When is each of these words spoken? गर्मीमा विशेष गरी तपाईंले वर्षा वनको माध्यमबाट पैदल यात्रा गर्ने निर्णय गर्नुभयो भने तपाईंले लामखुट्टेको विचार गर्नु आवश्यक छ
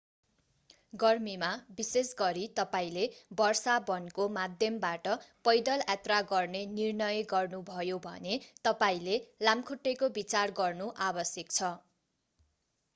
गर्मीमा 0.93 1.49
विशेष 1.79 2.07
गरी 2.21 2.45
तपाईंले 2.59 3.03
वर्षा 3.41 3.75
वनको 3.89 4.25
माध्यमबाट 4.37 5.11
पैदल 5.45 5.85
यात्रा 5.85 6.19
गर्ने 6.33 6.63
निर्णय 6.71 7.21
गर्नुभयो 7.35 7.99
भने 8.07 8.39
तपाईंले 8.65 9.19
लामखुट्टेको 9.49 10.11
विचार 10.17 10.57
गर्नु 10.63 10.91
आवश्यक 11.11 11.55
छ 11.55 11.71